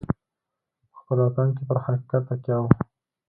په 0.91 0.97
خپل 1.01 1.17
وطن 1.25 1.47
کې 1.55 1.63
پر 1.69 1.77
حقیقت 1.85 2.21
تکیه 2.29 2.55
کوو. 2.61 2.67